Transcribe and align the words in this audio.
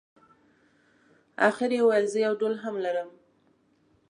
اخر 1.47 1.69
یې 1.75 1.81
وویل 1.83 2.05
زه 2.13 2.19
یو 2.25 2.33
ډول 2.39 2.55
هم 2.63 2.75
لرم. 2.85 3.09